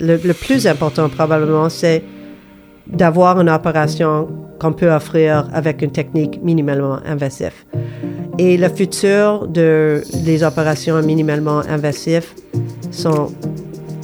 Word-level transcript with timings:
le, 0.00 0.32
plus 0.32 0.66
important 0.66 1.08
probablement, 1.08 1.68
c'est 1.68 2.02
d'avoir 2.86 3.40
une 3.40 3.50
opération 3.50 4.28
qu'on 4.58 4.72
peut 4.72 4.90
offrir 4.90 5.48
avec 5.52 5.82
une 5.82 5.92
technique 5.92 6.42
minimalement 6.42 6.98
invasive. 7.04 7.52
Et 8.38 8.56
le 8.56 8.68
futur 8.68 9.46
de 9.48 10.02
les 10.24 10.42
opérations 10.42 11.02
minimalement 11.02 11.60
invasives 11.68 12.28
sont 12.90 13.32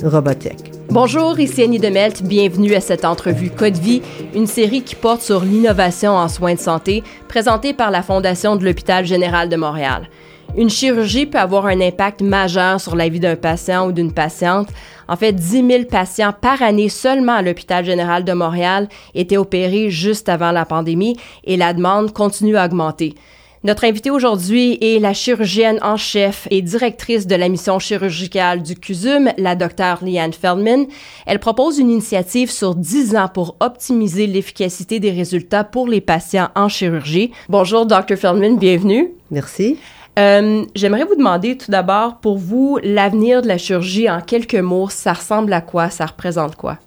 robotiques. 0.03 0.73
Bonjour, 0.91 1.39
ici 1.41 1.63
Annie 1.63 1.79
Demelt. 1.79 2.23
Bienvenue 2.23 2.75
à 2.75 2.81
cette 2.81 3.05
entrevue 3.05 3.51
Code 3.51 3.77
Vie, 3.77 4.03
une 4.35 4.47
série 4.47 4.83
qui 4.83 4.95
porte 4.95 5.23
sur 5.23 5.45
l'innovation 5.45 6.13
en 6.13 6.29
soins 6.29 6.55
de 6.55 6.61
santé, 6.61 7.03
présentée 7.27 7.73
par 7.73 7.91
la 7.91 8.03
Fondation 8.03 8.57
de 8.57 8.65
l'Hôpital 8.65 9.07
général 9.07 9.49
de 9.49 9.57
Montréal. 9.57 10.09
Une 10.57 10.71
chirurgie 10.71 11.27
peut 11.27 11.39
avoir 11.39 11.67
un 11.67 11.81
impact 11.81 12.23
majeur 12.23 12.81
sur 12.81 12.95
la 12.95 13.09
vie 13.09 13.19
d'un 13.19 13.35
patient 13.35 13.89
ou 13.89 13.93
d'une 13.93 14.13
patiente. 14.13 14.69
En 15.09 15.17
fait, 15.17 15.33
10 15.33 15.67
000 15.67 15.85
patients 15.91 16.33
par 16.33 16.63
année 16.63 16.89
seulement 16.89 17.33
à 17.33 17.43
l'Hôpital 17.43 17.85
général 17.85 18.25
de 18.25 18.33
Montréal 18.33 18.89
étaient 19.17 19.37
opérés 19.37 19.91
juste 19.91 20.29
avant 20.29 20.53
la 20.53 20.65
pandémie 20.65 21.17
et 21.43 21.57
la 21.57 21.75
demande 21.75 22.13
continue 22.13 22.57
à 22.57 22.67
augmenter. 22.67 23.17
Notre 23.65 23.85
invitée 23.85 24.11
aujourd'hui 24.11 24.79
est 24.81 25.01
la 25.01 25.13
chirurgienne 25.13 25.81
en 25.83 25.97
chef 25.97 26.47
et 26.53 26.63
directrice 26.63 27.27
de 27.27 27.35
la 27.35 27.49
mission 27.49 27.81
chirurgicale 27.81 28.63
du 28.63 28.77
CUSUM, 28.77 29.33
la 29.39 29.57
docteure 29.57 30.05
Liane 30.05 30.35
Feldman. 30.35 30.87
Elle 31.27 31.41
propose 31.41 31.79
une 31.81 31.91
initiative 31.91 32.51
sur 32.51 32.77
10 32.77 33.17
ans 33.17 33.29
pour 33.33 33.57
optimiser 33.59 34.29
l'efficacité 34.29 35.01
des 35.01 35.11
résultats 35.11 35.65
pour 35.65 35.89
les 35.89 36.03
patients 36.03 36.51
en 36.55 36.69
chirurgie. 36.69 37.33
Bonjour, 37.49 37.87
Dr. 37.87 38.17
Feldman, 38.17 38.57
bienvenue. 38.57 39.15
Merci. 39.33 39.79
Euh, 40.19 40.65
J'aimerais 40.75 41.05
vous 41.05 41.17
demander 41.17 41.57
tout 41.57 41.71
d'abord, 41.71 42.19
pour 42.19 42.39
vous, 42.39 42.79
l'avenir 42.83 43.43
de 43.43 43.49
la 43.49 43.59
chirurgie 43.59 44.09
en 44.09 44.21
quelques 44.21 44.55
mots, 44.55 44.89
ça 44.89 45.13
ressemble 45.13 45.53
à 45.53 45.61
quoi? 45.61 45.91
Ça 45.91 46.07
représente 46.07 46.57
quoi? 46.57 46.79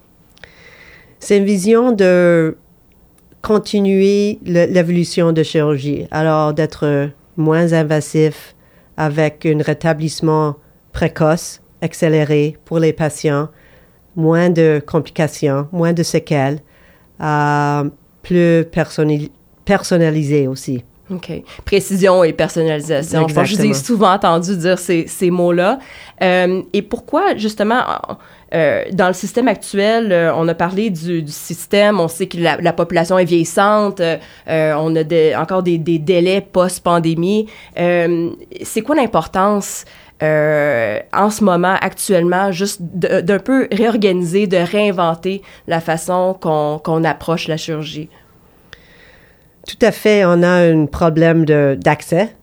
C'est 1.20 1.38
une 1.38 1.46
vision 1.46 1.92
de 1.92 2.58
continuer 3.42 4.40
l'évolution 4.44 5.32
de 5.32 5.44
chirurgie. 5.44 6.06
Alors, 6.12 6.54
d'être 6.54 7.10
moins 7.36 7.74
invasif 7.74 8.56
avec 8.98 9.46
un 9.46 9.62
rétablissement 9.62 10.56
précoce, 10.92 11.62
accéléré 11.82 12.58
pour 12.66 12.80
les 12.80 12.94
patients, 12.94 13.50
moins 14.16 14.50
de 14.50 14.82
complications, 14.86 15.68
moins 15.72 15.94
de 15.94 16.04
séquelles, 16.04 16.60
euh, 17.22 17.90
plus 18.24 18.66
personnalisé 19.66 20.48
aussi. 20.48 20.84
OK. 21.10 21.32
Précision 21.64 22.24
et 22.24 22.34
personnalisation. 22.34 23.22
Exactement. 23.22 23.28
Je 23.28 23.34
pense 23.34 23.50
que 23.50 23.56
je 23.56 23.62
vous 23.62 23.72
ai 23.72 23.74
souvent 23.74 24.12
entendu 24.12 24.58
dire 24.58 24.78
ces, 24.78 25.08
ces 25.08 25.32
mots-là. 25.32 25.80
Euh, 26.22 26.62
et 26.74 26.82
pourquoi, 26.82 27.36
justement, 27.38 27.84
euh, 28.54 28.84
dans 28.92 29.08
le 29.08 29.14
système 29.14 29.48
actuel, 29.48 30.12
euh, 30.12 30.34
on 30.36 30.48
a 30.48 30.54
parlé 30.54 30.90
du, 30.90 31.22
du, 31.22 31.32
système, 31.32 32.00
on 32.00 32.08
sait 32.08 32.28
que 32.28 32.38
la, 32.38 32.58
la 32.58 32.74
population 32.74 33.18
est 33.18 33.26
vieillissante, 33.26 34.02
euh, 34.02 34.18
on 34.48 34.96
a 34.96 35.04
de, 35.04 35.36
encore 35.36 35.64
des, 35.64 35.78
des 35.78 36.00
délais 36.00 36.42
post-pandémie. 36.42 37.48
Euh, 37.78 38.30
c'est 38.64 38.82
quoi 38.82 38.96
l'importance 38.96 39.86
en 40.20 41.30
ce 41.30 41.44
moment, 41.44 41.76
actuellement, 41.80 42.52
juste 42.52 42.82
d'un 42.82 43.38
peu 43.38 43.68
réorganiser, 43.72 44.48
de 44.48 44.58
réinventer 44.58 45.44
la 45.68 45.80
façon 45.80 46.36
qu'on 46.42 46.82
qu'on 46.84 47.04
approche 47.04 47.48
la 47.48 47.56
chirurgie? 47.56 48.10
Tout 49.68 49.86
à 49.86 49.92
fait, 49.92 50.26
on 50.26 50.42
a 50.44 50.72
un 50.72 50.86
problème 50.86 51.46
d'accès 51.46 52.36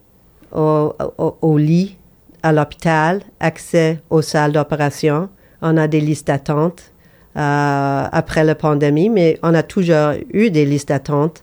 au, 0.53 1.58
lit 1.58 1.97
à 2.42 2.53
l'hôpital, 2.53 3.22
accès 3.41 4.00
aux 4.11 4.22
salles 4.22 4.53
d'opération 4.53 5.28
on 5.64 5.77
a 5.78 5.89
des 5.89 6.00
listes 6.00 6.27
d'attente 6.28 6.92
euh, 7.36 8.05
après 8.12 8.44
la 8.44 8.55
pandémie, 8.55 9.08
mais 9.08 9.39
on 9.42 9.55
a 9.55 9.62
toujours 9.62 10.12
eu 10.33 10.50
des 10.50 10.66
listes 10.66 10.91
d'attente. 10.91 11.42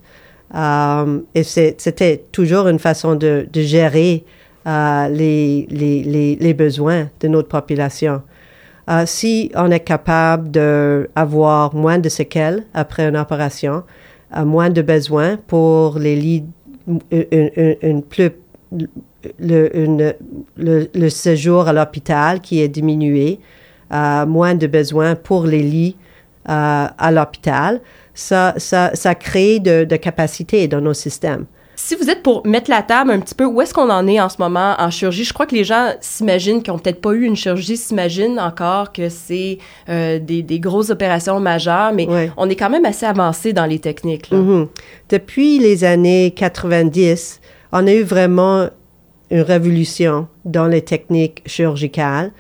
Euh, 0.54 1.20
et 1.34 1.44
c'était 1.44 2.24
toujours 2.32 2.68
une 2.68 2.80
façon 2.80 3.16
de, 3.16 3.48
gérer 3.54 4.24
euh, 4.68 5.08
les, 5.10 5.66
les, 6.40 6.54
besoins 6.54 7.10
de 7.20 7.28
notre 7.28 7.48
population. 7.48 8.22
Si 9.06 9.52
on 9.56 9.72
est 9.72 9.80
capable 9.80 10.52
d'avoir 10.52 11.74
moins 11.74 11.98
de 11.98 12.10
séquelles 12.10 12.66
après 12.74 13.08
une 13.08 13.16
opération, 13.16 13.84
moins 14.46 14.70
de 14.70 14.82
besoins 14.82 15.38
pour 15.38 16.00
les 16.00 16.16
lits, 16.16 16.46
une, 17.12 18.04
plus, 18.04 18.32
le, 19.40 20.16
le, 20.58 21.10
séjour 21.10 21.68
à 21.68 21.74
l'hôpital 21.74 22.42
qui 22.42 22.62
est 22.62 22.68
diminué, 22.68 23.40
moins 23.92 24.56
de 24.56 24.68
besoins 24.68 25.16
pour 25.16 25.46
les 25.46 25.62
lits 25.62 25.96
euh, 26.50 26.88
à 26.98 27.12
l'hôpital, 27.12 27.82
ça, 28.16 28.56
ça, 28.58 28.92
ça 28.96 29.14
crée 29.14 29.60
de, 29.60 29.84
de 29.84 29.96
capacité 29.96 30.68
dans 30.68 30.82
nos 30.82 30.96
systèmes. 30.96 31.46
Si 31.76 31.96
vous 31.96 32.10
êtes 32.10 32.22
pour 32.22 32.46
mettre 32.46 32.70
la 32.70 32.84
table 32.84 33.12
un 33.12 33.20
petit 33.20 33.34
peu, 33.34 33.46
où 33.46 33.62
est-ce 33.62 33.74
qu'on 33.74 33.90
en 33.90 34.08
est 34.08 34.20
en 34.20 34.30
ce 34.30 34.38
moment 34.40 34.76
en 34.78 34.90
chirurgie? 34.92 35.24
Je 35.24 35.34
crois 35.34 35.46
que 35.46 35.56
les 35.56 35.64
gens 35.64 35.94
s'imaginent, 36.02 36.62
qui 36.62 36.70
n'ont 36.70 36.78
peut-être 36.78 37.02
pas 37.02 37.14
eu 37.14 37.24
une 37.24 37.36
chirurgie, 37.36 37.78
s'imaginent 37.78 38.40
encore 38.40 38.92
que 38.92 39.10
c'est 39.10 39.58
euh, 39.90 40.20
des, 40.20 40.44
des, 40.44 40.60
grosses 40.60 40.90
opérations 40.90 41.40
majeures, 41.40 41.92
mais 41.94 42.08
ouais. 42.08 42.32
on 42.38 42.50
est 42.50 42.56
quand 42.56 42.70
même 42.70 42.86
assez 42.86 43.06
avancé 43.06 43.54
dans 43.54 43.66
les 43.66 43.80
techniques. 43.80 44.30
Là. 44.30 44.38
Mm 44.38 44.50
-hmm. 44.50 44.68
Depuis 45.10 45.60
les 45.60 45.84
années 45.84 46.32
90, 46.32 47.40
on 47.72 47.88
a 47.88 47.94
eu 47.94 48.04
vraiment 48.04 48.70
une 49.30 49.42
révolution 49.42 50.28
dans 50.46 50.68
les 50.68 50.82
techniques 50.82 51.42
chirurgicales 51.46 52.32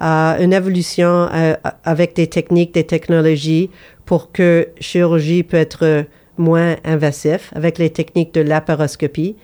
euh, 0.00 0.42
une 0.42 0.52
évolution 0.52 1.28
euh, 1.32 1.54
avec 1.84 2.16
des 2.16 2.26
techniques, 2.26 2.72
des 2.72 2.84
technologies 2.84 3.70
pour 4.06 4.32
que 4.32 4.68
chirurgie 4.80 5.42
peut 5.42 5.58
être 5.58 6.06
moins 6.38 6.76
invasif 6.84 7.52
avec 7.54 7.78
les 7.78 7.90
techniques 7.90 8.34
de 8.34 8.40
laparoscopie, 8.40 9.36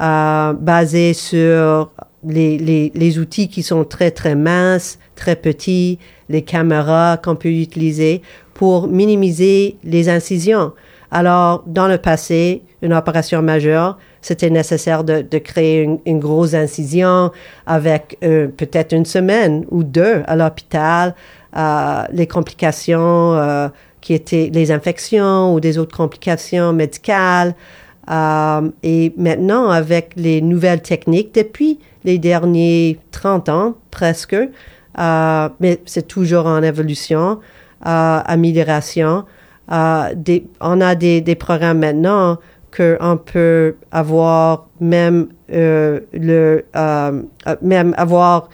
euh, 0.00 0.52
basées 0.54 1.12
sur 1.12 1.90
les, 2.24 2.90
les, 2.94 3.18
outils 3.18 3.48
qui 3.48 3.62
sont 3.62 3.84
très, 3.84 4.10
très 4.10 4.34
minces, 4.34 4.98
très 5.14 5.36
petits, 5.36 5.98
les 6.28 6.42
caméras 6.42 7.18
qu'on 7.22 7.36
peut 7.36 7.48
utiliser 7.50 8.22
pour 8.54 8.88
minimiser 8.88 9.76
les 9.84 10.08
incisions. 10.08 10.72
Alors, 11.10 11.64
dans 11.66 11.88
le 11.88 11.98
passé, 11.98 12.62
une 12.82 12.92
opération 12.92 13.42
majeure, 13.42 13.98
c'était 14.22 14.50
nécessaire 14.50 15.02
de, 15.02 15.22
de 15.22 15.38
créer 15.38 15.88
une, 16.04 16.20
grosse 16.20 16.54
incision 16.54 17.32
avec 17.66 18.16
euh, 18.22 18.48
peut-être 18.48 18.92
une 18.92 19.06
semaine 19.06 19.64
ou 19.70 19.82
deux 19.82 20.22
à 20.26 20.36
l'hôpital, 20.36 21.14
euh, 21.56 22.02
les 22.12 22.26
complications 22.26 23.34
qui 24.00 24.14
étaient 24.14 24.50
les 24.52 24.72
infections 24.72 25.54
ou 25.54 25.60
des 25.60 25.78
autres 25.78 25.96
complications 25.96 26.72
médicales. 26.72 27.54
Euh, 28.10 28.70
et 28.82 29.12
maintenant, 29.16 29.68
avec 29.70 30.12
les 30.16 30.40
nouvelles 30.40 30.82
techniques, 30.82 31.34
depuis 31.34 31.78
les 32.04 32.18
derniers 32.18 32.98
30 33.10 33.48
ans 33.48 33.74
presque, 33.90 34.34
euh, 34.34 35.48
mais 35.60 35.80
c'est 35.84 36.08
toujours 36.08 36.46
en 36.46 36.62
évolution, 36.62 37.40
amélioration, 37.82 39.24
des, 40.14 40.46
on 40.60 40.80
a 40.80 40.94
des, 40.94 41.36
programmes 41.36 41.78
maintenant 41.78 42.38
qu'on 42.76 43.16
peut 43.16 43.76
avoir 43.90 44.68
même 44.80 45.28
euh, 45.52 46.00
le 46.12 46.64
euh, 46.76 47.22
même 47.62 47.94
avoir 47.96 48.48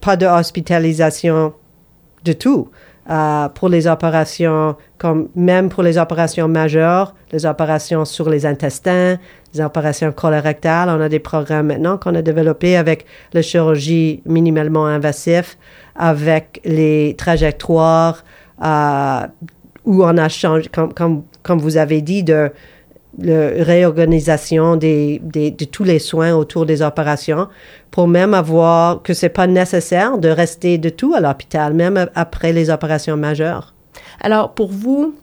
pas 0.00 0.16
de 0.16 0.26
hospitalisation 0.26 1.52
de 2.24 2.32
tout 2.32 2.68
euh, 3.08 3.48
pour 3.48 3.68
les 3.68 3.86
opérations 3.86 4.76
comme 4.98 5.28
même 5.34 5.70
pour 5.70 5.82
les 5.82 5.96
opérations 5.96 6.46
majeures, 6.46 7.14
les 7.32 7.46
opérations 7.46 8.04
sur 8.04 8.28
les 8.28 8.44
intestins, 8.44 9.16
les 9.54 9.60
opérations 9.62 10.12
colorectales, 10.12 10.90
on 10.90 11.00
a 11.00 11.08
des 11.08 11.18
programmes 11.18 11.68
maintenant 11.68 11.96
qu'on 11.96 12.14
a 12.14 12.22
développés 12.22 12.76
avec 12.76 13.06
la 13.32 13.40
chirurgie 13.40 14.22
minimalement 14.26 14.86
invasive, 14.86 15.54
avec 15.96 16.60
les 16.64 17.14
trajectoires 17.16 18.24
euh, 18.62 19.20
où 19.86 20.04
on 20.04 20.18
a 20.18 20.28
changé, 20.28 20.68
comme, 20.72 20.92
comme, 20.92 21.22
comme 21.42 21.58
vous 21.58 21.78
avez 21.78 22.02
dit, 22.02 22.22
de 22.22 22.52
la 23.18 23.64
réorganisation 23.64 24.76
des, 24.76 25.20
des, 25.22 25.50
de 25.50 25.64
tous 25.64 25.84
les 25.84 25.98
soins 25.98 26.34
autour 26.34 26.66
des 26.66 26.82
opérations 26.82 27.48
pour 27.90 28.06
même 28.06 28.34
avoir 28.34 29.02
que 29.02 29.14
c'est 29.14 29.28
pas 29.28 29.46
nécessaire 29.46 30.18
de 30.18 30.28
rester 30.28 30.78
de 30.78 30.88
tout 30.90 31.14
à 31.14 31.20
l'hôpital, 31.20 31.74
même 31.74 32.08
après 32.14 32.52
les 32.52 32.70
opérations 32.70 33.16
majeures. 33.16 33.74
Alors, 34.20 34.54
pour 34.54 34.70
vous, 34.70 35.14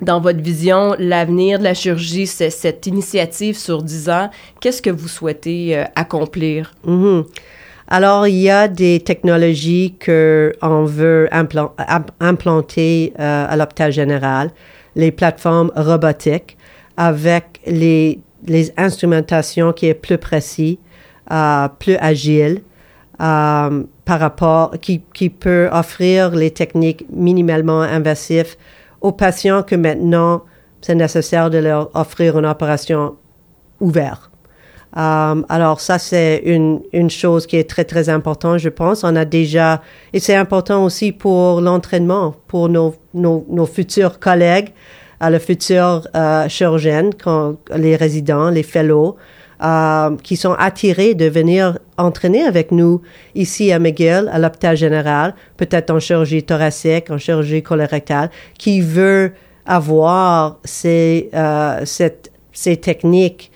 dans 0.00 0.20
votre 0.20 0.40
vision, 0.40 0.94
l'avenir 0.98 1.58
de 1.58 1.64
la 1.64 1.74
chirurgie, 1.74 2.26
c'est 2.26 2.50
cette 2.50 2.86
initiative 2.86 3.56
sur 3.56 3.82
10 3.82 4.10
ans. 4.10 4.30
Qu'est-ce 4.60 4.82
que 4.82 4.90
vous 4.90 5.08
souhaitez 5.08 5.78
euh, 5.78 5.84
accomplir? 5.94 6.74
Mm 6.84 7.04
-hmm. 7.04 7.24
Alors, 7.88 8.26
il 8.26 8.34
y 8.34 8.50
a 8.50 8.66
des 8.68 8.98
technologies 9.00 9.94
qu'on 10.04 10.84
veut 10.84 11.28
implan 11.30 11.72
implanter 12.18 13.12
euh, 13.20 13.46
à 13.48 13.56
l'hôpital 13.56 13.92
général, 13.92 14.50
les 14.96 15.12
plateformes 15.12 15.70
robotiques 15.76 16.55
avec 16.96 17.60
les, 17.66 18.20
les 18.46 18.72
instrumentations 18.76 19.72
qui 19.72 19.86
est 19.86 19.94
plus 19.94 20.18
précis, 20.18 20.78
euh, 21.30 21.68
plus 21.78 21.96
agile, 21.96 22.62
euh, 23.20 23.84
par 24.04 24.20
rapport, 24.20 24.72
qui, 24.80 25.02
qui 25.14 25.30
peut 25.30 25.68
offrir 25.72 26.30
les 26.30 26.50
techniques 26.50 27.04
minimalement 27.10 27.80
invasives 27.80 28.56
aux 29.00 29.12
patients 29.12 29.62
que 29.62 29.74
maintenant 29.74 30.42
c'est 30.80 30.94
nécessaire 30.94 31.50
de 31.50 31.58
leur 31.58 31.90
offrir 31.94 32.38
une 32.38 32.46
opération 32.46 33.16
ouverte. 33.80 34.30
Um, 34.96 35.44
alors 35.50 35.80
ça, 35.80 35.98
c'est 35.98 36.40
une, 36.44 36.80
une 36.92 37.10
chose 37.10 37.46
qui 37.46 37.56
est 37.56 37.68
très, 37.68 37.84
très 37.84 38.08
importante, 38.08 38.58
je 38.58 38.70
pense. 38.70 39.04
On 39.04 39.14
a 39.14 39.26
déjà, 39.26 39.82
et 40.14 40.20
c'est 40.20 40.34
important 40.34 40.84
aussi 40.84 41.12
pour 41.12 41.60
l'entraînement, 41.60 42.34
pour 42.46 42.70
nos, 42.70 42.94
nos, 43.12 43.44
nos 43.50 43.66
futurs 43.66 44.18
collègues, 44.18 44.70
à 45.20 45.30
le 45.30 45.38
futur 45.38 46.06
euh, 46.14 46.48
chirurgien, 46.48 47.10
quand, 47.22 47.56
les 47.74 47.96
résidents, 47.96 48.50
les 48.50 48.62
fellows, 48.62 49.16
euh, 49.62 50.16
qui 50.22 50.36
sont 50.36 50.52
attirés 50.58 51.14
de 51.14 51.26
venir 51.26 51.78
entraîner 51.96 52.42
avec 52.42 52.72
nous 52.72 53.00
ici 53.34 53.72
à 53.72 53.78
McGill, 53.78 54.28
à 54.30 54.38
l'hôpital 54.38 54.76
général, 54.76 55.34
peut-être 55.56 55.90
en 55.90 55.98
chirurgie 55.98 56.42
thoracique, 56.42 57.10
en 57.10 57.16
chirurgie 57.16 57.62
colorectale, 57.62 58.30
qui 58.58 58.82
veut 58.82 59.32
avoir 59.64 60.58
ces, 60.64 61.30
euh, 61.34 61.84
ces 62.52 62.76
techniques 62.76 63.50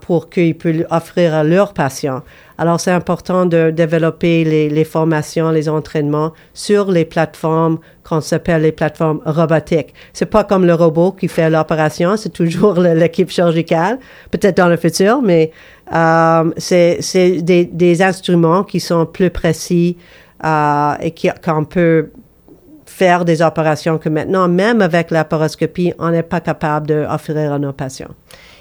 pour 0.00 0.30
qu'ils 0.30 0.56
puissent 0.56 0.84
offrir 0.90 1.34
à 1.34 1.42
leurs 1.42 1.72
patients. 1.72 2.22
Alors, 2.58 2.78
c'est 2.78 2.92
important 2.92 3.46
de 3.46 3.70
développer 3.70 4.44
les, 4.44 4.68
les, 4.68 4.84
formations, 4.84 5.50
les 5.50 5.68
entraînements 5.68 6.32
sur 6.52 6.90
les 6.90 7.04
plateformes 7.04 7.78
qu'on 8.04 8.20
s'appelle 8.20 8.62
les 8.62 8.72
plateformes 8.72 9.20
robotiques. 9.24 9.92
C'est 10.12 10.26
pas 10.26 10.44
comme 10.44 10.64
le 10.64 10.74
robot 10.74 11.12
qui 11.12 11.26
fait 11.26 11.50
l'opération, 11.50 12.16
c'est 12.16 12.32
toujours 12.32 12.74
l'équipe 12.74 13.30
chirurgicale, 13.30 13.98
peut-être 14.30 14.58
dans 14.58 14.68
le 14.68 14.76
futur, 14.76 15.22
mais 15.22 15.50
euh, 15.92 16.50
c'est 16.58 16.98
des, 17.42 17.64
des, 17.64 18.02
instruments 18.02 18.62
qui 18.62 18.78
sont 18.78 19.06
plus 19.06 19.30
précis 19.30 19.96
euh, 20.44 20.94
et 21.00 21.14
qu'on 21.44 21.64
peut 21.64 22.10
faire 22.86 23.24
des 23.24 23.42
opérations 23.42 23.98
que 23.98 24.08
maintenant, 24.08 24.46
même 24.46 24.80
avec 24.80 25.10
la 25.10 25.24
paroscopie, 25.24 25.92
on 25.98 26.10
n'est 26.10 26.22
pas 26.22 26.40
capable 26.40 26.86
d'offrir 26.86 27.52
à 27.52 27.58
nos 27.58 27.72
patients. 27.72 28.14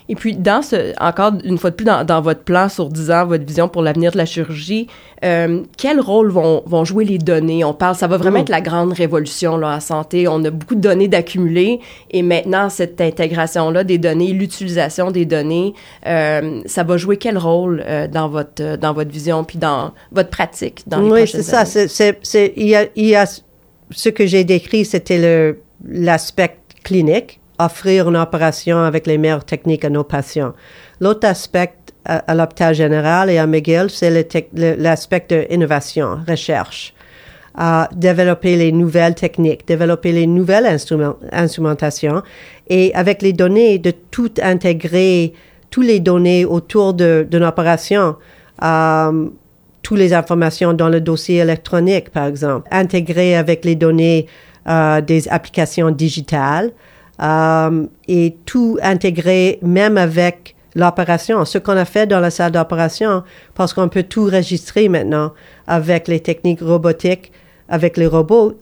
Et 0.10 0.16
puis, 0.16 0.36
dans 0.36 0.62
ce, 0.62 0.94
encore 1.02 1.34
une 1.44 1.58
fois 1.58 1.70
de 1.70 1.76
plus, 1.76 1.86
dans, 1.86 2.04
dans 2.04 2.22
votre 2.22 2.42
plan 2.42 2.70
sur 2.70 2.90
10 2.90 3.12
ans, 3.12 3.26
votre 3.26 3.46
vision 3.46 3.70
pour 3.70 3.82
l'avenir 3.82 4.12
de 4.12 4.18
la 4.18 4.26
chirurgie, 4.26 4.88
euh, 5.24 5.62
quel 5.78 6.02
rôle 6.02 6.30
vont, 6.30 6.64
vont 6.66 6.84
jouer 6.84 7.06
les 7.06 7.18
données? 7.18 7.64
On 7.64 7.74
parle, 7.74 7.96
ça 7.96 8.08
va 8.08 8.18
vraiment 8.18 8.40
mm. 8.40 8.42
être 8.42 8.50
la 8.50 8.62
grande 8.62 8.94
révolution 8.94 9.56
là, 9.58 9.76
en 9.76 9.80
santé. 9.80 10.28
On 10.28 10.44
a 10.44 10.50
beaucoup 10.50 10.76
de 10.76 10.82
données 10.82 11.08
d'accumuler 11.08 11.80
et 12.12 12.22
maintenant, 12.22 12.70
cette 12.70 13.00
intégration-là 13.00 13.84
des 13.84 13.98
données, 13.98 14.34
l'utilisation 14.34 15.12
des 15.12 15.26
données, 15.26 15.74
euh, 16.06 16.62
ça 16.66 16.84
va 16.84 16.98
jouer 16.98 17.18
quel 17.18 17.38
rôle 17.38 17.84
euh, 17.88 18.08
dans, 18.08 18.28
votre, 18.28 18.78
dans 18.78 18.94
votre 18.94 19.12
vision 19.12 19.44
puis 19.44 19.58
dans 19.58 19.94
votre 20.12 20.30
pratique 20.30 20.84
dans 20.88 21.00
les 21.02 21.12
Oui, 21.12 21.28
c'est 21.28 21.44
ça. 21.44 21.64
Il, 22.56 22.66
y 22.66 23.02
y 23.02 23.16
a 23.16 23.26
ce 23.92 24.10
que 24.10 24.26
j'ai 24.26 24.44
décrit, 24.44 24.86
c'était 24.86 25.56
l'aspect 25.86 26.58
clinique 26.84 27.40
offrir 27.66 28.10
une 28.10 28.18
opération 28.18 28.80
avec 28.80 29.08
les 29.08 29.18
meilleures 29.18 29.46
techniques 29.46 29.86
à 29.86 29.90
nos 29.90 30.04
patients. 30.04 30.54
L'autre 31.00 31.28
aspect 31.28 31.74
à, 32.06 32.36
l'hôpital 32.36 32.76
général 32.76 33.30
et 33.30 33.38
à 33.38 33.48
McGill, 33.48 33.90
c'est 33.90 34.12
l'aspect 34.54 35.26
de 35.30 35.46
innovation, 35.50 36.20
recherche. 36.28 36.94
à 37.56 37.88
développer 37.96 38.56
les 38.56 38.72
nouvelles 38.72 39.14
techniques, 39.14 39.68
développer 39.68 40.12
les 40.12 40.26
nouvelles 40.26 40.66
instrumentations 41.32 42.24
et 42.68 42.92
avec 42.96 43.22
les 43.22 43.32
données, 43.32 43.78
de 43.78 43.92
tout 43.92 44.32
intégrer, 44.42 45.34
toutes 45.70 45.86
les 45.86 46.00
données 46.00 46.46
autour 46.46 46.96
d'une 46.96 47.44
opération, 47.44 48.16
euh, 48.64 49.30
toutes 49.84 50.00
les 50.00 50.14
informations 50.14 50.74
dans 50.74 50.90
le 50.90 51.00
dossier 51.00 51.38
électronique, 51.38 52.10
par 52.10 52.26
exemple, 52.26 52.68
intégrer 52.72 53.36
avec 53.36 53.66
les 53.66 53.76
données 53.76 54.26
euh, 54.68 55.02
des 55.02 55.28
applications 55.28 55.92
digitales, 55.92 56.72
euh, 57.22 57.86
et 58.08 58.36
tout 58.46 58.78
intégré, 58.82 59.60
même 59.62 59.98
avec 59.98 60.56
l'opération, 60.76 61.46
ce 61.46 61.58
qu'on 61.58 61.78
a 61.78 61.86
fait 61.86 62.08
dans 62.08 62.20
la 62.20 62.32
salle 62.32 62.52
d'opération, 62.52 63.24
parce 63.54 63.74
qu'on 63.74 63.90
peut 63.90 64.04
tout 64.04 64.26
registrer 64.26 64.90
maintenant 64.90 65.34
avec 65.68 66.08
les 66.08 66.20
techniques 66.20 66.62
robotiques, 66.62 67.32
avec 67.70 67.98
les 67.98 68.08
robots, 68.08 68.58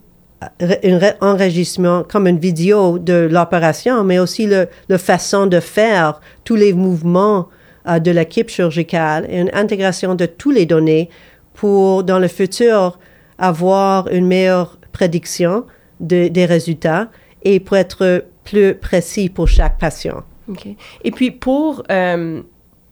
un 0.59 1.00
enregistrement 1.21 2.03
comme 2.03 2.27
une 2.27 2.39
vidéo 2.39 2.98
de 2.98 3.30
l'opération, 3.31 4.03
mais 4.03 4.19
aussi 4.19 4.48
le, 4.48 4.98
façon 4.98 5.45
de 5.48 5.59
faire 5.59 6.19
tous 6.44 6.56
les 6.56 6.74
mouvements 6.74 7.48
euh, 7.88 8.00
de 8.00 8.12
l'équipe 8.12 8.50
chirurgicale 8.50 9.27
et 9.30 9.39
une 9.39 9.51
intégration 9.53 10.15
de 10.15 10.25
toutes 10.25 10.56
les 10.56 10.65
données 10.65 11.09
pour, 11.53 12.03
dans 12.03 12.19
le 12.19 12.27
futur, 12.27 12.98
avoir 13.38 14.07
une 14.09 14.27
meilleure 14.27 14.80
prédiction 14.92 15.65
de, 16.00 16.27
des 16.27 16.45
résultats 16.45 17.09
et 17.44 17.59
pour 17.59 17.77
être 17.77 18.25
plus 18.43 18.75
précis 18.75 19.29
pour 19.29 19.47
chaque 19.47 19.77
patient. 19.77 20.23
OK. 20.49 20.67
Et 21.03 21.11
puis 21.11 21.31
pour, 21.31 21.83
euh, 21.91 22.41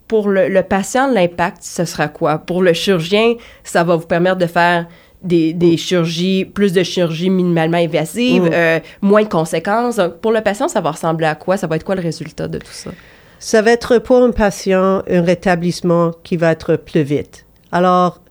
pour 0.07 0.29
le, 0.29 0.61
patient, 0.61 1.11
l'impact, 1.11 1.57
ce 1.61 1.85
sera 1.85 2.07
quoi? 2.07 2.37
Pour 2.39 2.61
le 2.61 2.73
chirurgien, 2.73 3.35
ça 3.63 3.83
va 3.83 3.95
vous 3.95 4.07
permettre 4.07 4.37
de 4.37 4.45
faire 4.45 4.87
des, 5.21 5.53
des 5.53 5.77
chirurgies, 5.77 6.45
plus 6.45 6.71
de 6.71 6.83
chirurgies 6.83 7.29
minimalement 7.29 7.77
invasives, 7.77 8.43
mm. 8.43 8.53
euh, 8.53 8.79
moins 9.01 9.23
de 9.23 9.29
conséquences. 9.29 9.99
Pour 10.21 10.31
le 10.31 10.41
patient, 10.41 10.67
ça 10.67 10.81
va 10.81 10.91
ressembler 10.91 11.27
à 11.27 11.35
quoi? 11.35 11.57
Ça 11.57 11.67
va 11.67 11.75
être 11.75 11.83
quoi 11.83 11.95
le 11.95 12.01
résultat 12.01 12.47
de 12.47 12.57
tout 12.57 12.71
ça? 12.71 12.91
Ça 13.39 13.61
va 13.61 13.71
être 13.71 13.99
pour 13.99 14.17
un 14.17 14.31
patient 14.31 15.01
un 15.09 15.21
rétablissement 15.21 16.11
qui 16.23 16.37
va 16.37 16.51
être 16.51 16.75
plus 16.75 17.03
vite. 17.03 17.45
Alors, 17.71 18.21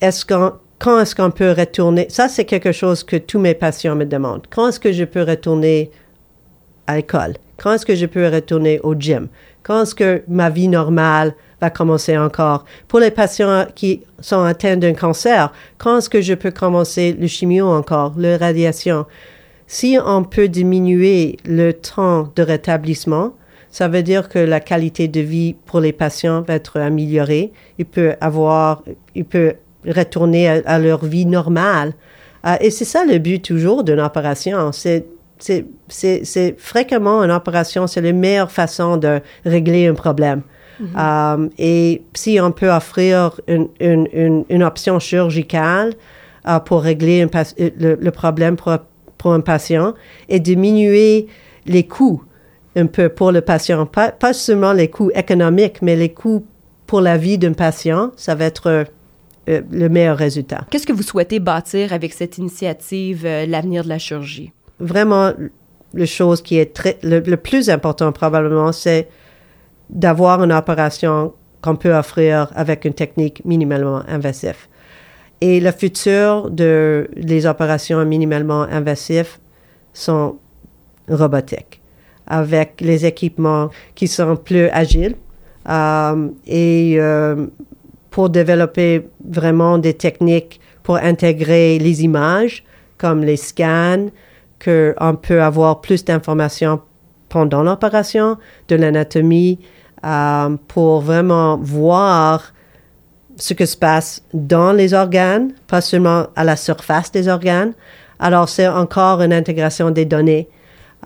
est-ce 0.00 0.24
qu'on 0.24 0.52
quand 0.78 0.98
est-ce 1.00 1.14
qu'on 1.14 1.30
peut 1.30 1.52
retourner? 1.52 2.06
Ça, 2.08 2.28
c'est 2.28 2.46
quelque 2.46 2.72
chose 2.72 3.04
que 3.04 3.16
tous 3.16 3.38
mes 3.38 3.54
patients 3.54 3.94
me 3.94 4.06
demandent. 4.06 4.46
Quand 4.48 4.68
est-ce 4.68 4.80
que 4.80 4.92
je 4.92 5.04
peux 5.04 5.22
retourner 5.22 5.90
à 6.86 6.96
l'école? 6.96 7.34
Quand 7.56 7.74
est-ce 7.74 7.86
que 7.86 7.94
je 7.94 8.06
peux 8.06 8.28
retourner 8.28 8.80
au 8.80 8.94
gym? 8.94 9.28
Quand 9.62 9.82
est-ce 9.82 9.94
que 9.94 10.22
ma 10.28 10.48
vie 10.50 10.68
normale 10.68 11.34
va 11.60 11.70
commencer 11.70 12.16
encore? 12.16 12.64
Pour 12.88 13.00
les 13.00 13.10
patients 13.10 13.66
qui 13.74 14.02
sont 14.20 14.42
atteints 14.42 14.76
d'un 14.76 14.94
cancer, 14.94 15.52
quand 15.78 15.98
est-ce 15.98 16.08
que 16.08 16.20
je 16.20 16.34
peux 16.34 16.50
commencer 16.50 17.16
le 17.18 17.26
chimio 17.26 17.66
encore, 17.66 18.14
la 18.16 18.38
radiation? 18.38 19.06
Si 19.66 19.98
on 20.04 20.24
peut 20.24 20.48
diminuer 20.48 21.36
le 21.44 21.72
temps 21.72 22.32
de 22.34 22.42
rétablissement, 22.42 23.34
ça 23.70 23.86
veut 23.86 24.02
dire 24.02 24.28
que 24.28 24.38
la 24.38 24.58
qualité 24.58 25.06
de 25.06 25.20
vie 25.20 25.54
pour 25.66 25.80
les 25.80 25.92
patients 25.92 26.42
va 26.42 26.54
être 26.54 26.80
améliorée. 26.80 27.52
Il 27.78 27.84
peut 27.84 28.14
avoir, 28.20 28.82
retourner 29.86 30.48
à, 30.48 30.78
leur 30.78 31.04
vie 31.04 31.26
normale. 31.26 31.92
Euh, 32.46 32.56
et 32.60 32.70
c'est 32.70 32.84
ça 32.84 33.04
le 33.04 33.18
but 33.18 33.44
toujours 33.44 33.84
d'une 33.84 34.00
opération. 34.00 34.72
C'est 34.72 35.06
c'est 35.40 36.54
fréquemment 36.58 37.22
une 37.22 37.30
opération, 37.30 37.86
c'est 37.86 38.00
la 38.00 38.12
meilleure 38.12 38.50
façon 38.50 38.96
de 38.96 39.20
régler 39.44 39.86
un 39.86 39.94
problème. 39.94 40.42
Mm-hmm. 40.80 41.44
Euh, 41.44 41.48
et 41.58 42.02
si 42.14 42.38
on 42.40 42.52
peut 42.52 42.70
offrir 42.70 43.40
une, 43.46 43.68
une, 43.80 44.44
une, 44.48 44.62
option 44.62 44.98
chirurgicale 44.98 45.94
euh, 46.48 46.58
pour 46.60 46.82
régler 46.82 47.26
le, 47.58 47.96
le, 48.00 48.10
problème 48.10 48.56
pour, 48.56 48.78
pour, 49.18 49.32
un 49.34 49.40
patient 49.40 49.94
et 50.28 50.40
diminuer 50.40 51.26
les 51.66 51.86
coûts 51.86 52.22
un 52.76 52.86
peu 52.86 53.08
pour 53.10 53.30
le 53.32 53.42
patient, 53.42 53.84
pas, 53.84 54.10
pas 54.10 54.32
seulement 54.32 54.72
les 54.72 54.88
coûts 54.88 55.10
économiques, 55.14 55.82
mais 55.82 55.96
les 55.96 56.12
coûts 56.14 56.46
pour 56.86 57.00
la 57.00 57.18
vie 57.18 57.36
d'un 57.36 57.52
patient, 57.52 58.12
ça 58.16 58.34
va 58.34 58.46
être 58.46 58.86
euh, 59.48 59.60
le 59.70 59.88
meilleur 59.88 60.16
résultat. 60.16 60.64
Qu'est-ce 60.70 60.86
que 60.86 60.92
vous 60.92 61.02
souhaitez 61.02 61.40
bâtir 61.40 61.92
avec 61.92 62.14
cette 62.14 62.38
initiative, 62.38 63.24
l'avenir 63.24 63.84
de 63.84 63.88
la 63.88 63.98
chirurgie? 63.98 64.52
Vraiment, 64.80 65.32
la 65.94 66.06
chose 66.06 66.42
qui 66.42 66.58
est 66.58 66.74
très, 66.74 66.98
le, 67.02 67.20
plus 67.36 67.70
important 67.70 68.12
probablement, 68.12 68.72
c'est 68.72 69.08
d'avoir 69.88 70.42
une 70.42 70.52
opération 70.52 71.32
qu'on 71.62 71.76
peut 71.76 71.94
offrir 71.94 72.50
avec 72.54 72.84
une 72.84 72.94
technique 72.94 73.44
minimalement 73.44 74.02
invasive. 74.08 74.56
Et 75.40 75.60
le 75.60 75.72
futur 75.72 76.50
de 76.50 77.08
les 77.16 77.46
opérations 77.46 78.04
minimalement 78.04 78.62
invasives 78.62 79.38
sont 79.92 80.36
robotiques, 81.08 81.82
avec 82.26 82.80
les 82.80 83.04
équipements 83.04 83.70
qui 83.94 84.06
sont 84.06 84.36
plus 84.36 84.68
agiles 84.68 85.16
euh, 85.68 86.28
et 86.46 86.96
euh, 86.98 87.46
pour 88.10 88.30
développer 88.30 89.08
vraiment 89.24 89.78
des 89.78 89.94
techniques 89.94 90.60
pour 90.82 90.96
intégrer 90.96 91.78
les 91.78 92.04
images 92.04 92.64
comme 92.98 93.24
les 93.24 93.36
scans, 93.36 94.10
qu'on 94.62 95.16
peut 95.20 95.42
avoir 95.42 95.80
plus 95.80 96.04
d'informations 96.04 96.80
pendant 97.28 97.62
l'opération, 97.62 98.36
de 98.68 98.76
l'anatomie, 98.76 99.58
euh, 100.04 100.56
pour 100.68 101.00
vraiment 101.00 101.58
voir 101.58 102.52
ce 103.36 103.54
qui 103.54 103.66
se 103.66 103.76
passe 103.76 104.22
dans 104.34 104.72
les 104.72 104.92
organes, 104.92 105.52
pas 105.66 105.80
seulement 105.80 106.26
à 106.36 106.44
la 106.44 106.56
surface 106.56 107.10
des 107.12 107.28
organes. 107.28 107.72
Alors, 108.18 108.48
c'est 108.48 108.68
encore 108.68 109.22
une 109.22 109.32
intégration 109.32 109.90
des 109.90 110.04
données. 110.04 110.48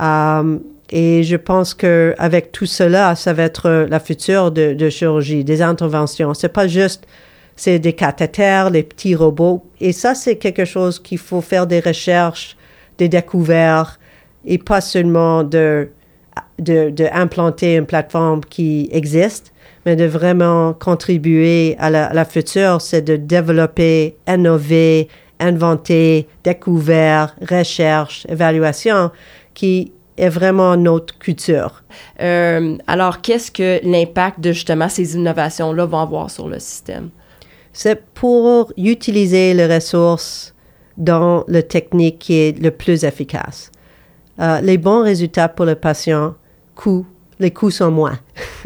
Euh, 0.00 0.58
et 0.90 1.22
je 1.22 1.36
pense 1.36 1.74
que 1.74 2.14
avec 2.18 2.52
tout 2.52 2.66
cela, 2.66 3.14
ça 3.14 3.32
va 3.32 3.44
être 3.44 3.86
la 3.88 4.00
future 4.00 4.50
de, 4.50 4.74
de 4.74 4.90
chirurgie, 4.90 5.44
des 5.44 5.62
interventions. 5.62 6.34
C'est 6.34 6.48
pas 6.48 6.66
juste 6.66 7.06
c'est 7.56 7.78
des 7.78 7.92
cathéters, 7.92 8.70
les 8.70 8.82
petits 8.82 9.14
robots. 9.14 9.64
Et 9.80 9.92
ça, 9.92 10.14
c'est 10.14 10.36
quelque 10.36 10.64
chose 10.64 10.98
qu'il 10.98 11.18
faut 11.18 11.40
faire 11.40 11.66
des 11.66 11.80
recherches, 11.80 12.56
des 12.98 13.08
découvertes, 13.08 13.98
et 14.44 14.58
pas 14.58 14.80
seulement 14.80 15.42
de, 15.42 15.88
de, 16.58 16.90
de 16.90 17.08
implanter 17.12 17.76
une 17.76 17.86
plateforme 17.86 18.42
qui 18.42 18.88
existe, 18.92 19.52
mais 19.86 19.96
de 19.96 20.04
vraiment 20.04 20.72
contribuer 20.74 21.76
à 21.78 21.90
la, 21.90 22.12
la 22.12 22.24
future, 22.24 22.80
c'est 22.80 23.02
de 23.02 23.16
développer, 23.16 24.16
innover, 24.28 25.08
inventer, 25.40 26.26
découvrir, 26.42 27.34
recherche, 27.48 28.26
évaluation, 28.28 29.10
qui 29.52 29.92
est 30.16 30.28
vraiment 30.28 30.76
notre 30.76 31.18
culture. 31.18 31.82
Euh, 32.20 32.76
alors, 32.86 33.20
qu'est-ce 33.20 33.50
que 33.50 33.80
l'impact 33.84 34.40
de 34.40 34.52
justement 34.52 34.88
ces 34.88 35.16
innovations-là 35.16 35.86
vont 35.86 36.00
avoir 36.00 36.30
sur 36.30 36.48
le 36.48 36.58
système? 36.60 37.10
C'est 37.72 38.00
pour 38.14 38.72
utiliser 38.76 39.52
les 39.52 39.66
ressources 39.66 40.53
dans 40.96 41.44
la 41.48 41.62
technique 41.62 42.18
qui 42.18 42.34
est 42.34 42.60
le 42.60 42.70
plus 42.70 43.04
efficace. 43.04 43.70
Euh, 44.40 44.60
les 44.60 44.78
bons 44.78 45.02
résultats 45.02 45.48
pour 45.48 45.64
le 45.64 45.74
patient, 45.74 46.34
coût, 46.74 47.06
les 47.38 47.50
coûts 47.50 47.70
sont 47.70 47.90
moins. 47.90 48.18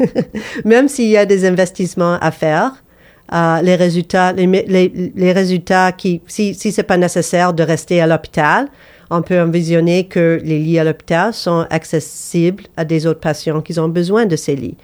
Même 0.65 0.87
s'il 0.87 1.09
y 1.09 1.17
a 1.17 1.25
des 1.25 1.45
investissements 1.45 2.17
à 2.19 2.31
faire, 2.31 2.83
euh, 3.33 3.61
les 3.61 3.75
résultats, 3.75 4.33
les, 4.33 4.47
les, 4.47 5.31
résultats 5.31 5.91
qui, 5.91 6.21
si, 6.25 6.55
si 6.55 6.71
c'est 6.71 6.83
pas 6.83 6.97
nécessaire 6.97 7.53
de 7.53 7.61
rester 7.61 8.01
à 8.01 8.07
l'hôpital, 8.07 8.67
on 9.11 9.21
peut 9.21 9.39
envisionner 9.39 10.07
que 10.07 10.39
les 10.43 10.59
lits 10.59 10.79
à 10.79 10.83
l'hôpital 10.83 11.33
sont 11.33 11.65
accessibles 11.69 12.63
à 12.77 12.85
des 12.85 13.05
autres 13.05 13.19
patients 13.19 13.61
qui 13.61 13.79
ont 13.79 13.87
besoin 13.87 14.25
de 14.25 14.35
ces 14.35 14.55
lits. 14.55 14.77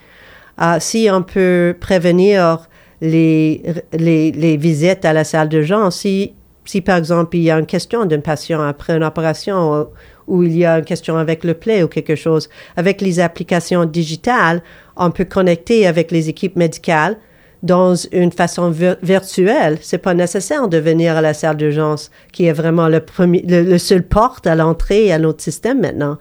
Euh, 0.62 0.78
si 0.80 1.10
on 1.12 1.24
peut 1.24 1.76
prévenir 1.80 2.68
les, 3.02 3.62
les, 3.94 4.32
les, 4.32 4.58
visites 4.58 5.06
à 5.06 5.14
la 5.14 5.24
salle 5.24 5.50
d'urgence, 5.50 5.98
si, 5.98 6.34
si 6.66 6.82
par 6.82 6.98
exemple 6.98 7.38
il 7.38 7.44
y 7.44 7.52
a 7.52 7.58
une 7.58 7.66
question 7.66 8.06
d'un 8.06 8.20
patient 8.20 8.62
après 8.62 8.96
une 8.96 9.04
opération 9.04 9.88
ou, 10.28 10.44
il 10.44 10.58
y 10.58 10.66
a 10.66 10.80
une 10.80 10.86
question 10.86 11.18
avec 11.18 11.44
le 11.44 11.54
play 11.54 11.84
ou 11.84 11.88
quelque 11.88 12.16
chose, 12.16 12.50
avec 12.76 13.00
les 13.02 13.20
applications 13.20 13.86
digitales, 13.86 14.62
on 14.98 15.12
peut 15.12 15.26
connecter 15.26 15.86
avec 15.86 16.12
les 16.12 16.30
équipes 16.30 16.56
médicales 16.56 17.18
dans 17.66 17.96
une 18.12 18.32
façon 18.32 18.74
virtuelle. 19.02 19.78
C'est 19.82 19.98
pas 19.98 20.14
nécessaire 20.14 20.68
de 20.68 20.78
venir 20.78 21.18
à 21.18 21.22
la 21.22 21.34
salle 21.34 21.58
d'urgence, 21.58 22.12
qui 22.32 22.46
est 22.46 22.54
vraiment 22.54 22.88
le 22.88 23.00
premier, 23.00 23.44
le, 23.48 23.78
seul 23.78 24.04
porte 24.04 24.46
à 24.48 24.56
l'entrée 24.56 25.12
à 25.12 25.20
notre 25.20 25.42
système 25.42 25.82
maintenant. 25.82 26.18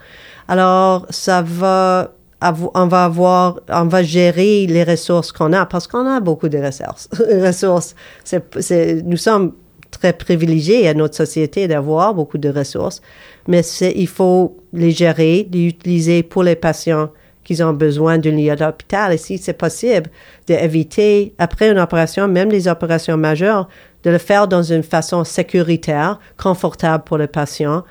Alors, 0.48 1.06
ça 1.10 1.42
va, 1.42 2.14
on 2.40 2.86
va 2.86 3.04
avoir, 3.04 3.60
on 3.68 3.84
va 3.84 4.02
gérer 4.02 4.66
les 4.66 4.84
ressources 4.84 5.32
qu'on 5.32 5.52
a 5.52 5.66
parce 5.66 5.86
qu'on 5.86 6.06
a 6.06 6.20
beaucoup 6.20 6.48
de 6.48 6.58
ressources. 6.58 7.08
ressources. 7.18 7.94
Nous 9.04 9.16
sommes 9.18 9.52
très 10.04 10.12
privilégiés 10.12 10.86
à 10.86 10.92
notre 10.92 11.16
société 11.16 11.66
d'avoir 11.66 12.12
beaucoup 12.12 12.36
de 12.36 12.50
ressources, 12.50 13.00
mais 13.48 13.62
il 13.96 14.06
faut 14.06 14.54
les 14.74 14.90
gérer, 14.90 15.48
les 15.50 15.66
utiliser 15.68 16.22
pour 16.22 16.42
les 16.42 16.56
patients 16.56 17.08
qu'ils 17.42 17.62
ont 17.62 17.72
besoin 17.72 18.18
d'une 18.18 18.36
lit 18.36 18.54
d'hôpital. 18.54 19.12
Et 19.14 19.16
si 19.16 19.38
c'est 19.38 19.54
possible 19.54 20.10
d'éviter, 20.46 21.34
après 21.38 21.70
une 21.70 21.78
opération, 21.78 22.28
même 22.28 22.50
les 22.50 22.68
opérations 22.68 23.16
majeures, 23.16 23.66
de 24.02 24.10
le 24.10 24.18
faire 24.18 24.46
dans 24.46 24.62
une 24.62 24.82
façon 24.82 25.24
sécuritaire, 25.24 26.18
confortable 26.36 27.04
pour 27.04 27.16
le 27.16 27.26
patient, 27.26 27.82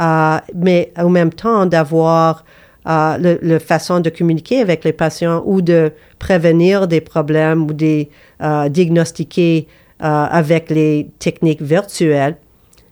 euh, 0.00 0.38
mais 0.54 0.92
en 0.96 1.10
même 1.10 1.32
temps 1.32 1.66
d'avoir 1.66 2.44
euh, 2.88 3.36
la 3.42 3.58
façon 3.60 4.00
de 4.00 4.08
communiquer 4.08 4.60
avec 4.60 4.84
les 4.84 4.94
patients 4.94 5.42
ou 5.44 5.60
de 5.60 5.92
prévenir 6.18 6.88
des 6.88 7.02
problèmes 7.02 7.64
ou 7.64 7.72
de 7.74 8.06
euh, 8.42 8.68
diagnostiquer 8.70 9.66
avec 10.00 10.70
les 10.70 11.10
techniques 11.18 11.62
virtuelles. 11.62 12.36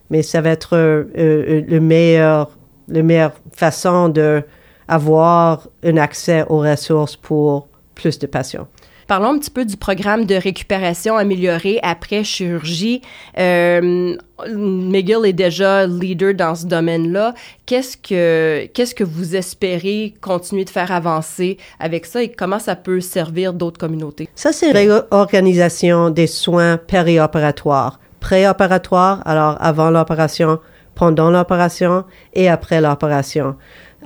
Mais 0.09 0.21
ça 0.23 0.41
va 0.41 0.51
être 0.51 0.75
euh, 0.75 1.03
euh, 1.17 1.61
le 1.67 1.79
meilleur, 1.79 2.57
la 2.87 3.03
meilleure 3.03 3.33
façon 3.53 4.09
de 4.09 4.43
avoir 4.87 5.67
un 5.83 5.97
accès 5.97 6.45
aux 6.47 6.59
ressources 6.59 7.17
pour 7.17 7.67
plus 7.93 8.19
de 8.19 8.27
patients. 8.27 8.67
Parlons 9.07 9.35
un 9.35 9.39
petit 9.39 9.51
peu 9.51 9.63
du 9.63 9.77
programme 9.77 10.25
de 10.25 10.35
récupération 10.35 11.15
amélioré 11.15 11.79
après 11.81 12.25
chirurgie. 12.25 13.01
Euh, 13.39 14.17
McGill 14.45 15.25
est 15.25 15.33
déjà 15.33 15.87
leader 15.87 16.33
dans 16.33 16.55
ce 16.55 16.65
domaine-là. 16.65 17.33
Qu'est-ce 17.65 17.95
que 17.95 18.65
qu'est-ce 18.73 18.93
que 18.93 19.05
vous 19.05 19.37
espérez 19.37 20.13
continuer 20.19 20.65
de 20.65 20.69
faire 20.69 20.91
avancer 20.91 21.57
avec 21.79 22.05
ça 22.05 22.21
et 22.21 22.29
comment 22.29 22.59
ça 22.59 22.75
peut 22.75 22.99
servir 22.99 23.53
d'autres 23.53 23.79
communautés? 23.79 24.27
Ça 24.35 24.51
c'est 24.51 24.73
l'organisation 24.85 26.09
des 26.09 26.27
soins 26.27 26.75
périopératoires, 26.75 28.01
préopératoires, 28.19 29.21
alors 29.25 29.55
avant 29.61 29.89
l'opération, 29.89 30.59
pendant 30.95 31.31
l'opération 31.31 32.03
et 32.33 32.49
après 32.49 32.81
l'opération 32.81 33.55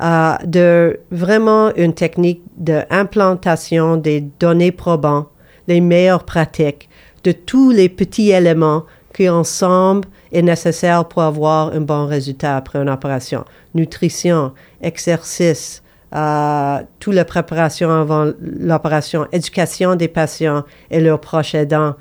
euh, 0.01 0.35
de 0.45 0.99
vraiment 1.11 1.73
une 1.75 1.93
technique 1.93 2.41
d'implantation 2.57 3.97
des 3.97 4.21
données 4.21 4.71
probantes, 4.71 5.27
les 5.67 5.81
meilleures 5.81 6.23
pratiques, 6.23 6.89
de 7.23 7.31
tous 7.31 7.71
les 7.71 7.89
petits 7.89 8.31
éléments 8.31 8.85
qui 9.13 9.29
ensemble 9.29 10.07
est 10.31 10.41
nécessaire 10.41 11.05
pour 11.05 11.21
avoir 11.21 11.73
un 11.73 11.81
bon 11.81 12.07
résultat 12.07 12.57
après 12.57 12.79
une 12.79 12.89
opération. 12.89 13.45
Nutrition, 13.75 14.53
exercice, 14.81 15.83
euh, 16.15 16.79
toute 16.99 17.13
la 17.13 17.25
préparation 17.25 17.89
avant 17.91 18.31
l'opération, 18.41 19.27
éducation 19.31 19.95
des 19.95 20.07
patients 20.07 20.63
et 20.89 20.99
leurs 20.99 21.21
proches 21.21 21.55
aidants, 21.55 21.95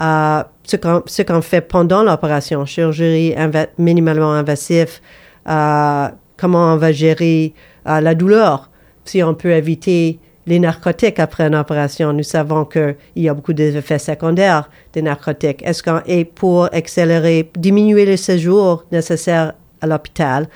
euh, 0.00 0.42
ce 0.64 1.22
qu'on 1.22 1.42
fait 1.42 1.60
pendant 1.60 2.02
l'opération, 2.02 2.64
chirurgie 2.66 3.34
minimalement 3.78 4.32
invasive, 4.32 5.00
euh, 5.48 6.08
comment 6.44 6.74
on 6.74 6.76
va 6.76 6.92
gérer 6.92 7.54
euh, 7.86 8.02
la 8.02 8.14
douleur, 8.14 8.70
si 9.06 9.22
on 9.22 9.32
peut 9.32 9.52
éviter 9.52 10.18
les 10.44 10.58
narcotiques 10.58 11.18
après 11.18 11.44
une 11.44 11.54
opération. 11.54 12.12
Nous 12.12 12.22
savons 12.22 12.66
qu'il 12.66 12.96
y 13.16 13.30
a 13.30 13.32
beaucoup 13.32 13.54
d'effets 13.54 13.98
secondaires 13.98 14.68
des 14.92 15.00
narcotiques. 15.00 15.62
Est-ce 15.62 15.82
qu'on 15.82 16.02
est 16.04 16.26
pour 16.26 16.64
accélérer, 16.64 17.50
diminuer 17.56 18.04
les 18.04 18.18
séjours 18.18 18.84
nécessaires 18.92 19.54
à 19.80 19.86
l'hôpital 19.86 20.46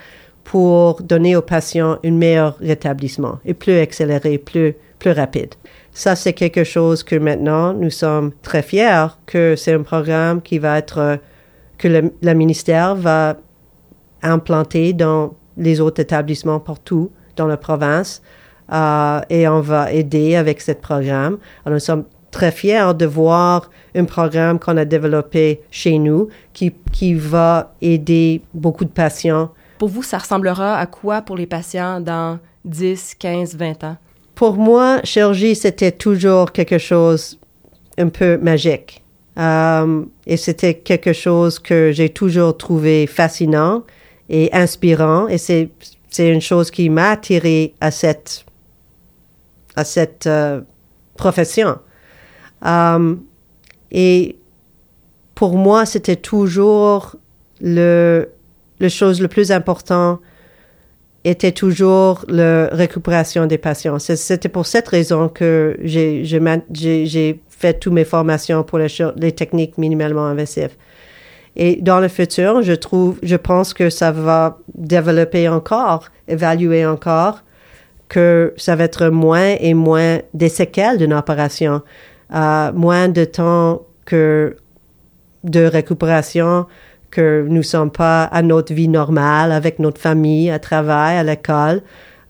pour 0.45 1.01
donner 1.03 1.37
aux 1.37 1.41
patients 1.57 1.97
un 2.05 2.11
meilleur 2.11 2.59
rétablissement 2.59 3.39
et 3.47 3.55
plus 3.55 3.79
accéléré, 3.79 4.37
plus, 4.37 4.75
plus 4.99 5.13
rapide? 5.13 5.55
Ça, 5.91 6.17
c'est 6.17 6.35
quelque 6.35 6.65
chose 6.65 7.03
que 7.03 7.17
maintenant, 7.17 7.73
nous 7.73 7.89
sommes 7.89 8.33
très 8.43 8.61
fiers 8.61 9.07
que 9.25 9.57
c'est 9.57 9.73
un 9.73 9.85
programme 9.85 10.43
qui 10.43 10.59
va 10.59 10.77
être, 10.77 11.19
que 11.79 11.89
le, 11.89 12.13
le 12.21 12.35
ministère 12.35 12.95
va 12.95 13.39
implanter 14.23 14.93
dans 14.93 15.33
les 15.59 15.81
autres 15.81 16.01
établissements 16.01 16.61
partout 16.61 17.11
dans 17.37 17.47
la 17.47 17.57
province 17.57 18.23
euh, 18.73 19.21
et 19.31 19.49
on 19.49 19.61
va 19.61 19.93
aider 19.93 20.37
avec 20.37 20.61
ce 20.61 20.73
programme. 20.73 21.39
Alors, 21.65 21.75
nous 21.75 21.81
sommes 21.81 22.05
très 22.31 22.53
fiers 22.53 22.93
de 22.95 23.07
voir 23.07 23.71
un 23.95 24.05
programme 24.05 24.59
qu'on 24.59 24.77
a 24.77 24.85
développé 24.85 25.63
chez 25.71 25.99
nous 25.99 26.29
qui, 26.53 26.73
qui 26.93 27.15
va 27.15 27.75
aider 27.81 28.43
beaucoup 28.55 28.85
de 28.85 28.91
patients. 28.91 29.51
Pour 29.79 29.89
vous, 29.89 30.03
ça 30.03 30.19
ressemblera 30.19 30.77
à 30.79 30.87
quoi 30.87 31.23
pour 31.23 31.37
les 31.37 31.47
patients 31.47 32.01
dans 32.01 32.39
10, 32.65 33.15
15, 33.19 33.57
20 33.57 33.85
ans? 33.85 33.97
Pour 34.35 34.57
moi, 34.57 35.01
chirurgie, 35.05 35.55
c'était 35.55 35.93
toujours 35.93 36.53
quelque 36.53 36.79
chose 36.79 37.39
un 37.97 38.09
peu 38.09 38.37
magique. 38.39 39.03
Euh, 39.39 40.05
et 40.27 40.37
c'était 40.37 40.75
quelque 40.75 41.13
chose 41.13 41.59
que 41.59 41.93
j'ai 41.93 42.09
toujours 42.09 42.57
trouvé 42.57 43.07
fascinant 43.07 43.85
et 44.29 44.51
inspirant. 44.53 45.29
Et 45.29 45.39
c'est, 45.39 45.71
c'est 46.09 46.31
une 46.31 46.41
chose 46.41 46.71
qui 46.71 46.91
m'a 46.91 47.11
attiré 47.11 47.75
à 47.81 47.91
cette, 47.91 48.45
à 49.77 49.85
cette 49.85 50.27
euh, 50.27 50.61
profession. 51.17 51.79
Um, 52.63 53.23
et 53.91 54.37
pour 55.35 55.57
moi, 55.57 55.87
c'était 55.87 56.17
toujours 56.17 57.17
le, 57.61 58.29
le 58.81 58.89
chose 58.89 59.21
le 59.21 59.29
plus 59.29 59.53
important 59.53 60.21
était 61.25 61.53
toujours 61.53 62.25
la 62.29 62.69
récupération 62.69 63.47
des 63.47 63.59
patients. 63.59 63.99
C'était 63.99 64.49
pour 64.49 64.67
cette 64.67 64.89
raison 64.89 65.29
que 65.29 65.77
j'ai, 65.83 66.25
j'ai, 66.25 66.41
j'ai 67.07 67.43
fait 67.49 67.75
toutes 67.75 67.93
mes 67.93 68.05
formations 68.05 68.63
pour 68.63 68.79
les, 68.79 68.89
les 69.17 69.33
techniques 69.33 69.79
minimalement 69.79 70.27
invasives. 70.27 70.77
Et 71.59 71.81
dans 71.83 71.99
le 71.99 72.07
futur, 72.07 72.63
je 72.63 72.73
trouve, 72.73 73.19
je 73.23 73.35
pense 73.35 73.75
que 73.75 73.91
ça 73.91 74.13
va 74.13 74.59
développer 74.77 75.49
encore, 75.49 76.07
évaluer 76.29 76.87
encore, 76.87 77.43
que 78.09 78.55
ça 78.57 78.77
va 78.77 78.85
être 78.85 79.09
moins 79.09 79.57
et 79.59 79.75
moins 79.75 80.21
des 80.35 80.49
séquelles 80.49 80.99
d'une 80.99 81.13
opération, 81.13 81.83
euh, 82.33 82.73
moins 82.73 83.09
de 83.09 83.25
temps 83.25 83.83
que 84.05 84.57
de 85.43 85.65
récupération, 85.65 86.67
que 87.11 87.45
nous 87.49 87.65
sommes 87.65 87.91
pas 87.91 88.25
à 88.25 88.41
notre 88.43 88.73
vie 88.73 88.89
normale 88.89 89.51
avec 89.51 89.81
notre 89.81 90.01
famille, 90.01 90.51
à 90.51 90.61
travail, 90.61 91.17
à 91.17 91.25
l'école. 91.25 91.83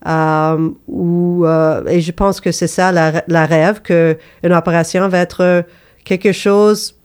Euh, 0.07 0.69
ou, 0.87 1.45
euh, 1.45 1.85
et 1.85 2.01
je 2.01 2.11
pense 2.11 2.41
que 2.41 2.51
c'est 2.51 2.67
ça 2.67 2.91
la, 2.91 3.23
la 3.27 3.45
rêve, 3.45 3.81
que 3.83 4.17
une 4.43 4.53
opération 4.53 5.07
va 5.07 5.19
être 5.19 5.65
quelque 6.03 6.31
chose 6.31 6.98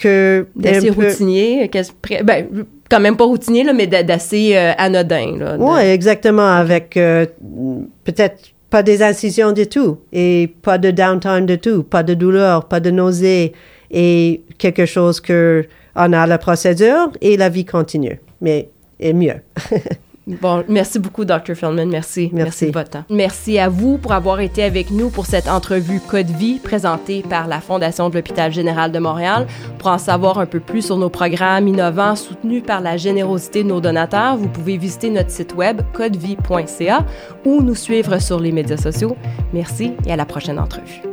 que... 0.00 0.46
D'assez 0.56 0.90
routinier, 0.90 1.70
ben, 2.24 2.46
quand 2.90 3.00
même 3.00 3.16
pas 3.16 3.24
routinier, 3.24 3.62
là, 3.62 3.72
mais 3.72 3.86
d'assez 3.86 4.56
euh, 4.56 4.72
anodin. 4.78 5.36
Là, 5.38 5.56
Oui, 5.58 5.80
exactement, 5.82 6.56
avec 6.56 6.96
euh, 6.96 7.26
peut-être 8.04 8.52
pas 8.70 8.82
des 8.82 9.02
incisions 9.02 9.52
du 9.52 9.66
tout 9.66 9.98
et 10.12 10.52
pas 10.62 10.78
de 10.78 10.90
downtime 10.90 11.46
du 11.46 11.58
tout, 11.58 11.82
pas 11.82 12.02
de 12.02 12.14
douleur, 12.14 12.66
pas 12.66 12.80
de 12.80 12.90
nausée 12.90 13.52
et 13.90 14.42
quelque 14.58 14.86
chose 14.86 15.20
que 15.20 15.66
on 15.96 16.12
a 16.12 16.26
la 16.26 16.38
procédure 16.38 17.10
et 17.20 17.36
la 17.36 17.48
vie 17.48 17.64
continue, 17.64 18.20
mais 18.40 18.68
est 19.00 19.12
mieux. 19.12 19.40
Bon, 20.40 20.64
merci 20.68 20.98
beaucoup, 20.98 21.24
Dr. 21.24 21.54
Feldman. 21.54 21.88
Merci. 21.88 22.30
Merci. 22.32 22.66
de 22.66 22.72
votre 22.72 22.90
temps. 22.90 23.04
Merci 23.10 23.58
à 23.58 23.68
vous 23.68 23.98
pour 23.98 24.12
avoir 24.12 24.40
été 24.40 24.62
avec 24.62 24.90
nous 24.90 25.10
pour 25.10 25.26
cette 25.26 25.48
entrevue 25.48 26.00
Code 26.00 26.30
Vie 26.30 26.58
présentée 26.58 27.22
par 27.28 27.48
la 27.48 27.60
Fondation 27.60 28.08
de 28.08 28.14
l'Hôpital 28.14 28.52
général 28.52 28.92
de 28.92 28.98
Montréal. 28.98 29.46
Pour 29.78 29.88
en 29.88 29.98
savoir 29.98 30.38
un 30.38 30.46
peu 30.46 30.60
plus 30.60 30.82
sur 30.82 30.96
nos 30.96 31.10
programmes 31.10 31.68
innovants 31.68 32.16
soutenus 32.16 32.62
par 32.64 32.80
la 32.80 32.96
générosité 32.96 33.62
de 33.62 33.68
nos 33.68 33.80
donateurs, 33.80 34.36
vous 34.36 34.48
pouvez 34.48 34.76
visiter 34.76 35.10
notre 35.10 35.30
site 35.30 35.54
web 35.54 35.80
codevie.ca 35.92 37.06
ou 37.44 37.62
nous 37.62 37.74
suivre 37.74 38.18
sur 38.18 38.40
les 38.40 38.52
médias 38.52 38.76
sociaux. 38.76 39.16
Merci 39.52 39.92
et 40.06 40.12
à 40.12 40.16
la 40.16 40.26
prochaine 40.26 40.58
entrevue. 40.58 41.09